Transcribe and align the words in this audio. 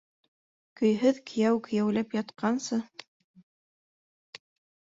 Көйһөҙ 0.79 1.19
кейәү 1.31 1.59
кейәүләп 1.67 2.17
ятҡансы. 2.19 2.81